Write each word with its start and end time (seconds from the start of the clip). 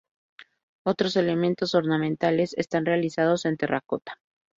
Otros 0.83 1.15
elementos 1.15 1.75
ornamentales 1.75 2.55
están 2.57 2.87
realizados 2.87 3.45
en 3.45 3.55
terracota. 3.55 4.19